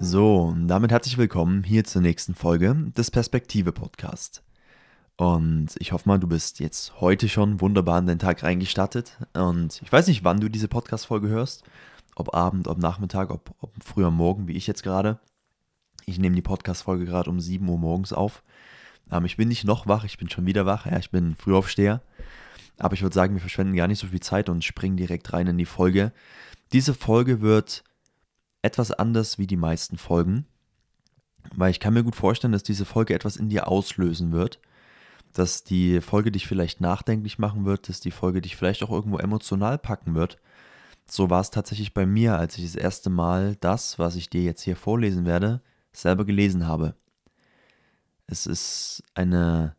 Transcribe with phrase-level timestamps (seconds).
[0.00, 4.44] So, und damit herzlich willkommen hier zur nächsten Folge des Perspektive Podcast.
[5.16, 9.18] Und ich hoffe mal, du bist jetzt heute schon wunderbar in den Tag reingestartet.
[9.34, 11.64] Und ich weiß nicht, wann du diese Podcast-Folge hörst.
[12.14, 15.18] Ob Abend, ob Nachmittag, ob, ob früher Morgen, wie ich jetzt gerade.
[16.06, 18.44] Ich nehme die Podcast-Folge gerade um 7 Uhr morgens auf.
[19.10, 20.86] Ähm, ich bin nicht noch wach, ich bin schon wieder wach.
[20.86, 22.02] Ja, ich bin Frühaufsteher.
[22.78, 25.48] Aber ich würde sagen, wir verschwenden gar nicht so viel Zeit und springen direkt rein
[25.48, 26.12] in die Folge.
[26.70, 27.82] Diese Folge wird
[28.62, 30.46] etwas anders wie die meisten Folgen,
[31.54, 34.60] weil ich kann mir gut vorstellen, dass diese Folge etwas in dir auslösen wird,
[35.32, 39.18] dass die Folge dich vielleicht nachdenklich machen wird, dass die Folge dich vielleicht auch irgendwo
[39.18, 40.38] emotional packen wird.
[41.06, 44.42] So war es tatsächlich bei mir, als ich das erste Mal das, was ich dir
[44.42, 46.94] jetzt hier vorlesen werde, selber gelesen habe.
[48.26, 49.74] Es ist eine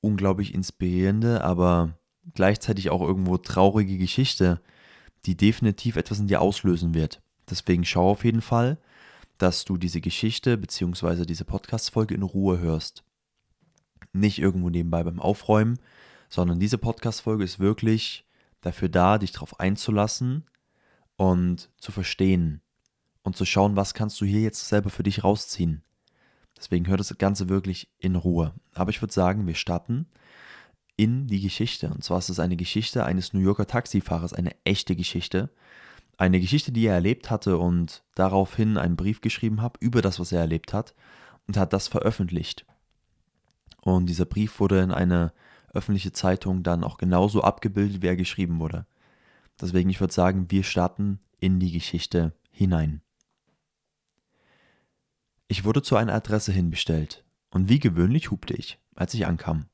[0.00, 1.96] unglaublich inspirierende, aber
[2.34, 4.60] gleichzeitig auch irgendwo traurige Geschichte,
[5.24, 7.22] die definitiv etwas in dir auslösen wird.
[7.48, 8.78] Deswegen schau auf jeden Fall,
[9.38, 11.24] dass du diese Geschichte bzw.
[11.24, 13.04] diese Podcast-Folge in Ruhe hörst.
[14.12, 15.78] Nicht irgendwo nebenbei beim Aufräumen,
[16.28, 18.24] sondern diese Podcast-Folge ist wirklich
[18.60, 20.44] dafür da, dich darauf einzulassen
[21.16, 22.60] und zu verstehen
[23.22, 25.82] und zu schauen, was kannst du hier jetzt selber für dich rausziehen.
[26.56, 28.54] Deswegen hör das Ganze wirklich in Ruhe.
[28.74, 30.06] Aber ich würde sagen, wir starten
[30.96, 31.90] in die Geschichte.
[31.90, 35.50] Und zwar ist es eine Geschichte eines New Yorker Taxifahrers, eine echte Geschichte
[36.16, 40.32] eine Geschichte, die er erlebt hatte und daraufhin einen Brief geschrieben habe über das, was
[40.32, 40.94] er erlebt hat
[41.46, 42.66] und hat das veröffentlicht.
[43.82, 45.32] Und dieser Brief wurde in eine
[45.72, 48.86] öffentliche Zeitung dann auch genauso abgebildet, wie er geschrieben wurde.
[49.60, 53.02] Deswegen, ich würde sagen, wir starten in die Geschichte hinein.
[55.48, 59.66] Ich wurde zu einer Adresse hinbestellt und wie gewöhnlich hupte ich, als ich ankam.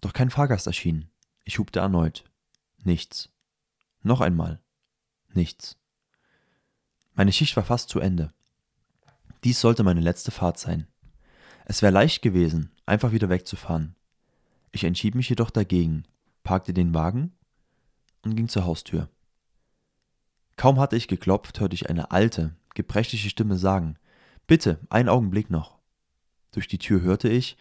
[0.00, 1.10] Doch kein Fahrgast erschien.
[1.44, 2.24] Ich hupte erneut.
[2.82, 3.30] Nichts.
[4.02, 4.60] Noch einmal.
[5.32, 5.76] Nichts.
[7.14, 8.32] Meine Schicht war fast zu Ende.
[9.44, 10.86] Dies sollte meine letzte Fahrt sein.
[11.64, 13.94] Es wäre leicht gewesen, einfach wieder wegzufahren.
[14.72, 16.04] Ich entschied mich jedoch dagegen,
[16.42, 17.32] parkte den Wagen
[18.22, 19.08] und ging zur Haustür.
[20.56, 23.96] Kaum hatte ich geklopft, hörte ich eine alte, gebrechliche Stimme sagen,
[24.50, 25.78] Bitte, einen Augenblick noch.
[26.50, 27.56] Durch die Tür hörte ich,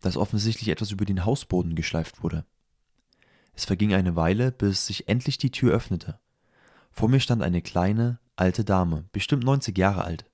[0.00, 2.44] dass offensichtlich etwas über den Hausboden geschleift wurde.
[3.54, 6.18] Es verging eine Weile, bis sich endlich die Tür öffnete.
[6.92, 10.30] Vor mir stand eine kleine, alte Dame, bestimmt 90 Jahre alt.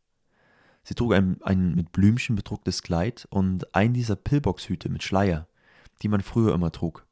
[0.82, 5.46] Sie trug ein, ein mit Blümchen bedrucktes Kleid und einen dieser Pillboxhüte mit Schleier,
[6.02, 7.06] die man früher immer trug.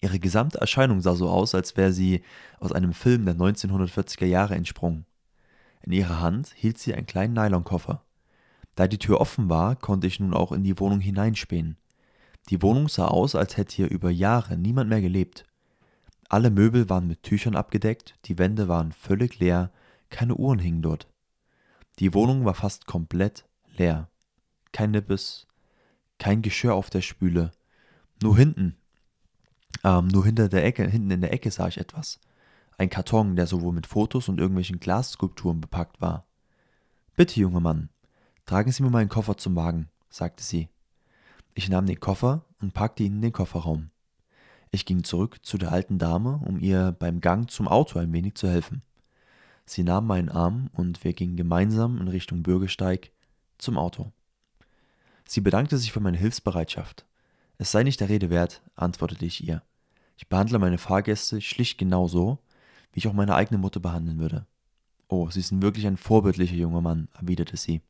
[0.00, 2.22] Ihre gesamte Erscheinung sah so aus, als wäre sie
[2.60, 5.06] aus einem Film der 1940er Jahre entsprungen.
[5.82, 8.04] In ihrer Hand hielt sie einen kleinen Nylonkoffer.
[8.74, 11.78] Da die Tür offen war, konnte ich nun auch in die Wohnung hineinspähen.
[12.50, 15.44] Die Wohnung sah aus, als hätte hier über Jahre niemand mehr gelebt.
[16.28, 19.70] Alle Möbel waren mit Tüchern abgedeckt, die Wände waren völlig leer,
[20.10, 21.08] keine Uhren hingen dort.
[21.98, 24.08] Die Wohnung war fast komplett leer.
[24.72, 25.46] Kein Nippes,
[26.18, 27.52] kein Geschirr auf der Spüle.
[28.22, 28.76] Nur hinten,
[29.84, 32.20] ähm, nur hinter der Ecke, hinten in der Ecke sah ich etwas.
[32.78, 36.26] Ein Karton, der sowohl mit Fotos und irgendwelchen Glasskulpturen bepackt war.
[37.16, 37.88] Bitte, junger Mann,
[38.44, 40.68] tragen Sie mir meinen Koffer zum Wagen, sagte sie.
[41.54, 43.90] Ich nahm den Koffer und packte ihn in den Kofferraum.
[44.76, 48.34] Ich ging zurück zu der alten Dame, um ihr beim Gang zum Auto ein wenig
[48.34, 48.82] zu helfen.
[49.64, 53.10] Sie nahm meinen Arm und wir gingen gemeinsam in Richtung Bürgersteig
[53.56, 54.12] zum Auto.
[55.26, 57.06] Sie bedankte sich für meine Hilfsbereitschaft.
[57.56, 59.62] Es sei nicht der Rede wert, antwortete ich ihr.
[60.18, 62.38] Ich behandle meine Fahrgäste schlicht genauso,
[62.92, 64.46] wie ich auch meine eigene Mutter behandeln würde.
[65.08, 67.80] Oh, Sie sind wirklich ein vorbildlicher junger Mann, erwiderte sie.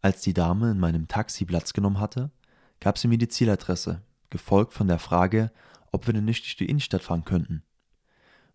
[0.00, 2.30] Als die Dame in meinem Taxi Platz genommen hatte,
[2.78, 4.00] gab sie mir die Zieladresse,
[4.32, 5.52] gefolgt von der Frage,
[5.92, 7.62] ob wir denn nicht durch die Innenstadt fahren könnten.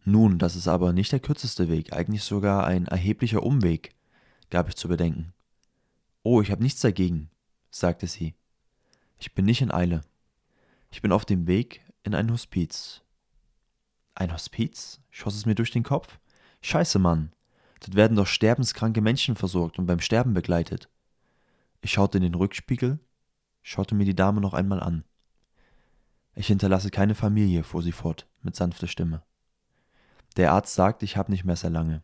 [0.03, 3.95] Nun, das ist aber nicht der kürzeste Weg, eigentlich sogar ein erheblicher Umweg,
[4.49, 5.33] gab ich zu bedenken.
[6.23, 7.29] Oh, ich habe nichts dagegen,
[7.69, 8.35] sagte sie.
[9.17, 10.01] Ich bin nicht in Eile.
[10.91, 13.01] Ich bin auf dem Weg in ein Hospiz.
[14.15, 15.00] Ein Hospiz?
[15.09, 16.19] schoss es mir durch den Kopf.
[16.62, 17.31] Scheiße, Mann.
[17.79, 20.89] Dort werden doch sterbenskranke Menschen versorgt und beim Sterben begleitet.
[21.81, 23.00] Ich schaute in den Rückspiegel
[23.68, 25.03] schaute mir die Dame noch einmal an.
[26.38, 29.24] Ich hinterlasse keine Familie, fuhr sie fort, mit sanfter Stimme.
[30.36, 32.04] Der Arzt sagt, ich habe nicht mehr sehr lange.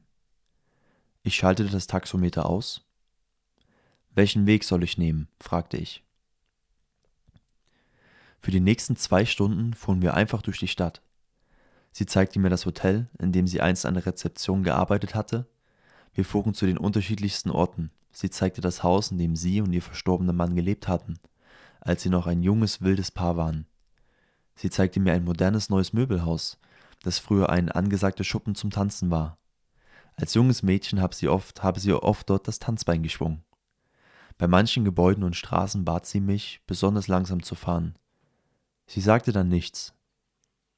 [1.22, 2.84] Ich schaltete das Taxometer aus.
[4.16, 5.28] Welchen Weg soll ich nehmen?
[5.40, 6.04] fragte ich.
[8.40, 11.04] Für die nächsten zwei Stunden fuhren wir einfach durch die Stadt.
[11.92, 15.48] Sie zeigte mir das Hotel, in dem sie einst an der Rezeption gearbeitet hatte.
[16.16, 17.92] Wir fuhren zu den unterschiedlichsten Orten.
[18.12, 21.20] Sie zeigte das Haus, in dem sie und ihr verstorbener Mann gelebt hatten
[21.86, 23.66] als sie noch ein junges, wildes Paar waren.
[24.56, 26.60] Sie zeigte mir ein modernes neues Möbelhaus,
[27.04, 29.38] das früher ein angesagter Schuppen zum Tanzen war.
[30.16, 33.44] Als junges Mädchen habe sie, oft, dort das Tanzbein geschwungen.
[34.38, 37.96] Bei manchen Gebäuden und Straßen bat sie mich, besonders langsam zu fahren.
[38.88, 39.94] Sie sagte dann nichts.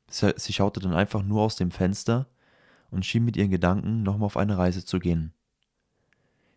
[0.09, 2.27] Sie schaute dann einfach nur aus dem Fenster
[2.91, 5.33] und schien mit ihren Gedanken nochmal auf eine Reise zu gehen.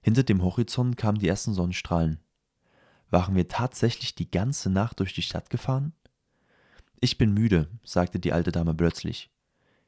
[0.02, 2.20] Hinter dem Horizont kamen die ersten Sonnenstrahlen.
[3.10, 5.94] Waren wir tatsächlich die ganze Nacht durch die Stadt gefahren?
[7.00, 9.30] Ich bin müde, sagte die alte Dame plötzlich.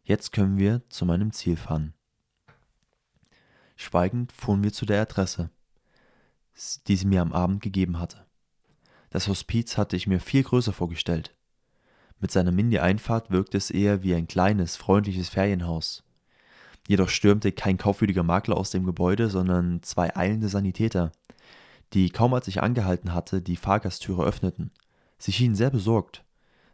[0.05, 1.95] Jetzt können wir zu meinem Ziel fahren.
[3.75, 5.51] Schweigend fuhren wir zu der Adresse,
[6.87, 8.27] die sie mir am Abend gegeben hatte.
[9.11, 11.35] Das Hospiz hatte ich mir viel größer vorgestellt.
[12.21, 16.05] Mit seiner Mini-Einfahrt wirkte es eher wie ein kleines, freundliches Ferienhaus.
[16.87, 21.11] Jedoch stürmte kein kaufwürdiger Makler aus dem Gebäude, sondern zwei eilende Sanitäter,
[21.93, 24.71] die kaum als ich angehalten hatte, die Fahrgasttüre öffneten.
[25.19, 26.25] Sie schienen sehr besorgt.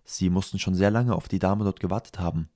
[0.06, 2.48] Sie mussten schon sehr lange auf die Dame dort gewartet haben.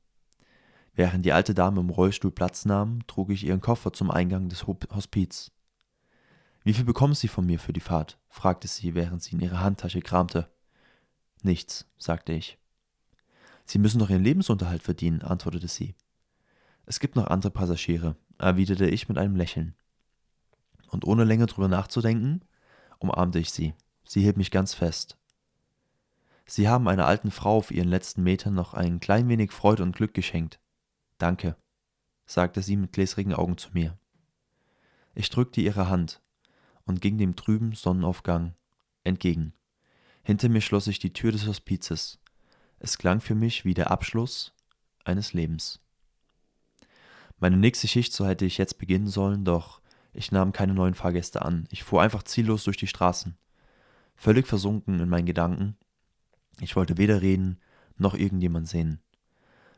[0.95, 4.67] Während die alte Dame im Rollstuhl Platz nahm, trug ich ihren Koffer zum Eingang des
[4.67, 5.51] Hospiz.
[6.63, 8.19] Wie viel bekommen Sie von mir für die Fahrt?
[8.29, 10.49] fragte sie, während sie in ihrer Handtasche kramte.
[11.43, 12.59] Nichts, sagte ich.
[13.65, 15.95] Sie müssen doch Ihren Lebensunterhalt verdienen, antwortete sie.
[16.87, 19.75] Es gibt noch andere Passagiere, erwiderte ich mit einem Lächeln.
[20.89, 22.45] Und ohne länger drüber nachzudenken,
[22.99, 23.75] umarmte ich sie.
[24.05, 25.20] Sie hielt mich ganz fest.
[26.51, 29.95] Sie haben einer alten Frau auf ihren letzten Metern noch ein klein wenig Freude und
[29.95, 30.59] Glück geschenkt.
[31.17, 31.55] Danke,
[32.27, 33.97] sagte sie mit gläsrigen Augen zu mir.
[35.15, 36.21] Ich drückte ihre Hand
[36.87, 38.57] und ging dem trüben Sonnenaufgang
[39.05, 39.53] entgegen.
[40.25, 42.19] Hinter mir schloss sich die Tür des Hospizes.
[42.81, 44.53] Es klang für mich wie der Abschluss
[45.05, 45.79] eines Lebens.
[47.39, 49.81] Meine nächste Schicht, so hätte ich jetzt beginnen sollen, doch
[50.13, 51.69] ich nahm keine neuen Fahrgäste an.
[51.71, 53.39] Ich fuhr einfach ziellos durch die Straßen.
[54.17, 55.77] Völlig versunken in meinen Gedanken,
[56.61, 57.59] ich wollte weder reden
[57.97, 59.01] noch irgendjemand sehen.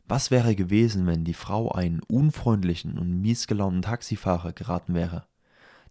[0.06, 5.26] Was wäre gewesen, wenn die Frau einen unfreundlichen und miesgelaunten Taxifahrer geraten wäre,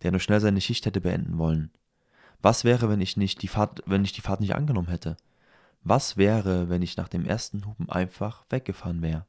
[0.03, 1.71] der nur schnell seine Schicht hätte beenden wollen?
[2.41, 5.17] Was wäre, wenn ich nicht die Fahrt, wenn ich die Fahrt nicht angenommen hätte?
[5.83, 9.25] Was wäre, wenn ich nach dem ersten Hupen einfach weggefahren wäre?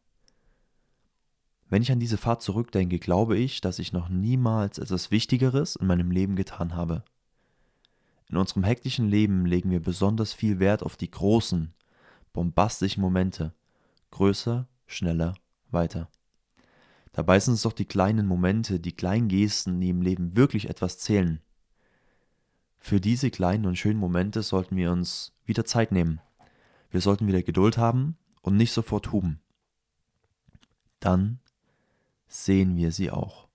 [1.68, 5.86] Wenn ich an diese Fahrt zurückdenke, glaube ich, dass ich noch niemals etwas Wichtigeres in
[5.86, 7.02] meinem Leben getan habe.
[8.28, 11.74] In unserem hektischen Leben legen wir besonders viel Wert auf die großen,
[12.32, 13.54] bombastischen Momente.
[14.10, 15.34] Größer, schneller,
[15.70, 16.08] weiter.
[17.12, 20.98] Dabei sind es doch die kleinen Momente, die kleinen Gesten, die im Leben wirklich etwas
[20.98, 21.40] zählen.
[22.78, 26.20] Für diese kleinen und schönen Momente sollten wir uns wieder Zeit nehmen.
[26.90, 29.40] Wir sollten wieder Geduld haben und nicht sofort huben.
[31.00, 31.38] Dann
[32.28, 33.48] sehen wir sie auch.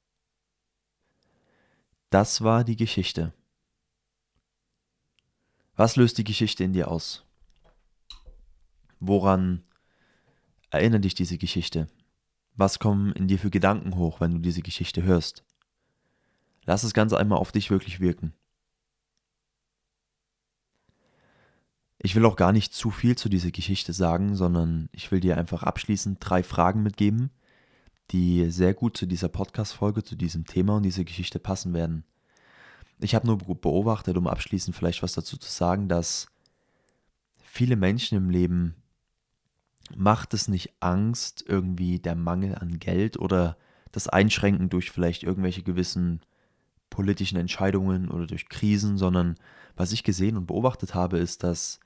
[2.10, 3.34] Das war die Geschichte.
[5.78, 7.24] Was löst die Geschichte in dir aus?
[9.00, 9.64] Woran
[10.72, 11.88] erinnert dich diese Geschichte?
[12.56, 15.44] Was kommen in dir für Gedanken hoch, wenn du diese Geschichte hörst?
[16.66, 18.34] Lass das Ganze einmal auf dich wirklich wirken.
[22.00, 25.38] Ich will auch gar nicht zu viel zu dieser Geschichte sagen, sondern ich will dir
[25.38, 27.30] einfach abschließend drei Fragen mitgeben,
[28.10, 32.04] die sehr gut zu dieser Podcast-Folge, zu diesem Thema und dieser Geschichte passen werden.
[33.00, 36.28] Ich habe nur beobachtet, um abschließend vielleicht was dazu zu sagen, dass
[37.38, 38.76] viele Menschen im Leben
[39.96, 43.58] macht es nicht Angst, irgendwie der Mangel an Geld oder
[43.92, 46.22] das Einschränken durch vielleicht irgendwelche gewissen
[46.90, 49.36] politischen Entscheidungen oder durch Krisen, sondern
[49.76, 51.80] was ich gesehen und beobachtet habe, ist, dass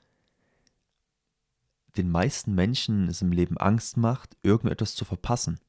[1.96, 5.60] den meisten Menschen es im Leben Angst macht, irgendetwas zu verpassen.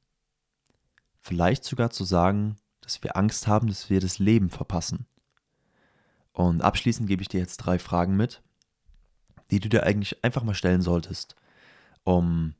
[1.20, 5.06] Vielleicht sogar zu sagen, dass wir Angst haben, dass wir das Leben verpassen.
[6.34, 8.42] Und abschließend gebe ich dir jetzt drei Fragen mit,
[9.52, 11.36] die du dir eigentlich einfach mal stellen solltest,
[12.04, 12.56] um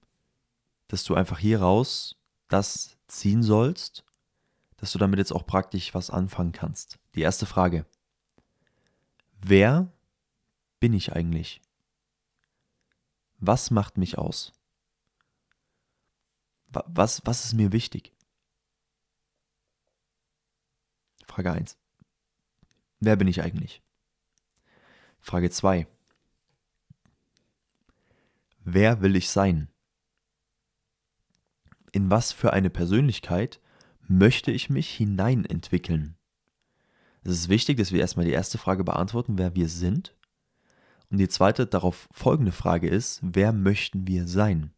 [0.88, 2.15] dass du einfach hier raus
[2.50, 4.06] das ziehen sollst,
[4.77, 7.00] dass du damit jetzt auch praktisch was anfangen kannst.
[7.15, 7.86] Die erste Frage.
[9.42, 9.92] Wer
[10.80, 11.62] bin ich eigentlich?
[13.39, 14.53] Was macht mich aus?
[16.68, 18.13] Was, was ist mir wichtig?
[21.25, 21.77] Frage 1.
[23.05, 23.81] Wer bin ich eigentlich?
[25.19, 25.88] Frage 2.
[28.63, 29.67] Wer will ich sein?
[31.91, 33.60] In was für eine Persönlichkeit
[34.07, 36.15] möchte ich mich hineinentwickeln?
[37.24, 40.15] Es ist wichtig, dass wir erstmal die erste Frage beantworten, wer wir sind.
[41.10, 44.74] Und die zweite darauf folgende Frage ist, wer möchten wir sein?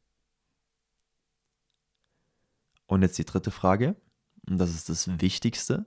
[2.87, 3.95] Und jetzt die dritte Frage,
[4.49, 5.85] und das ist das Wichtigste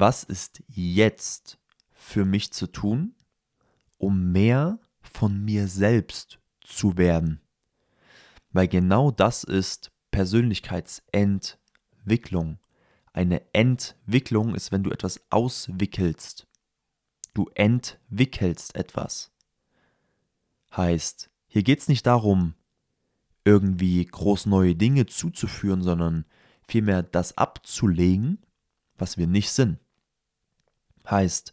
[0.00, 1.58] was ist jetzt
[1.92, 3.14] für mich zu tun,
[3.98, 7.42] um mehr von mir selbst zu werden?
[8.50, 12.58] Weil genau das ist Persönlichkeitsentwicklung.
[13.12, 16.46] Eine Entwicklung ist, wenn du etwas auswickelst.
[17.34, 19.30] Du entwickelst etwas.
[20.76, 22.54] Heißt, hier geht es nicht darum,
[23.44, 26.24] irgendwie groß neue Dinge zuzuführen, sondern
[26.66, 28.38] vielmehr das abzulegen,
[28.98, 29.78] was wir nicht sind.
[31.10, 31.52] Heißt,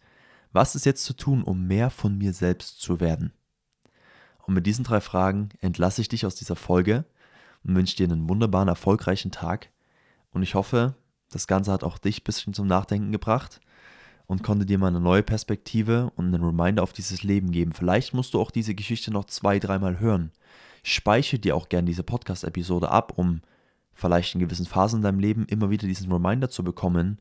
[0.52, 3.34] was ist jetzt zu tun, um mehr von mir selbst zu werden?
[4.46, 7.06] Und mit diesen drei Fragen entlasse ich dich aus dieser Folge
[7.64, 9.70] und wünsche dir einen wunderbaren, erfolgreichen Tag.
[10.32, 10.96] Und ich hoffe,
[11.32, 13.62] das Ganze hat auch dich ein bisschen zum Nachdenken gebracht
[14.28, 17.74] und konnte dir mal eine neue Perspektive und einen Reminder auf dieses Leben geben.
[17.74, 20.32] Vielleicht musst du auch diese Geschichte noch zwei, dreimal hören.
[20.84, 23.42] Speichere dir auch gerne diese Podcast-Episode ab, um
[23.94, 27.20] vielleicht in gewissen Phasen in deinem Leben immer wieder diesen Reminder zu bekommen,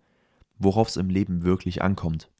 [0.59, 2.31] worauf es im Leben wirklich ankommt.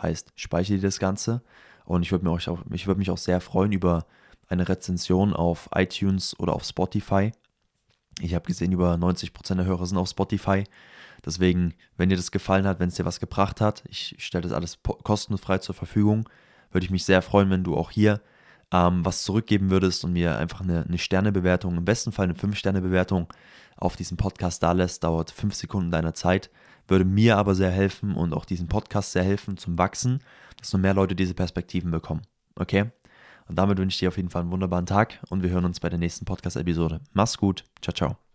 [0.00, 1.42] Heißt, speichere dir das Ganze
[1.84, 4.06] und ich würde mich, auch, würd mich auch sehr freuen über
[4.48, 7.32] eine Rezension auf iTunes oder auf Spotify.
[8.20, 10.64] Ich habe gesehen, über 90% der Hörer sind auf Spotify.
[11.24, 14.52] Deswegen, wenn dir das gefallen hat, wenn es dir was gebracht hat, ich stelle das
[14.52, 16.28] alles kostenfrei zur Verfügung,
[16.70, 18.20] würde ich mich sehr freuen, wenn du auch hier
[18.72, 23.32] ähm, was zurückgeben würdest und mir einfach eine, eine Sternebewertung, im besten Fall eine 5-Sterne-Bewertung
[23.76, 25.04] auf diesem Podcast da lässt.
[25.04, 26.50] Dauert 5 Sekunden deiner Zeit,
[26.88, 30.20] würde mir aber sehr helfen und auch diesem Podcast sehr helfen zum Wachsen,
[30.58, 32.22] dass noch mehr Leute diese Perspektiven bekommen.
[32.56, 32.90] Okay?
[33.48, 35.80] Und damit wünsche ich dir auf jeden Fall einen wunderbaren Tag und wir hören uns
[35.80, 37.00] bei der nächsten Podcast-Episode.
[37.12, 37.64] Mach's gut.
[37.80, 38.27] Ciao, ciao.